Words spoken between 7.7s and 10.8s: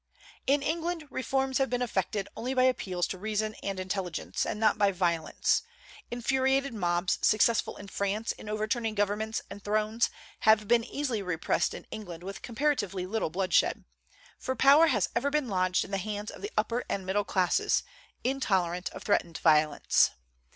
in France in overturning governments and thrones, have